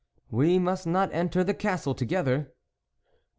"We 0.31 0.57
must 0.57 0.87
not 0.87 1.13
enter 1.13 1.43
the 1.43 1.53
castle 1.53 1.93
to 1.93 2.05
gether." 2.05 2.55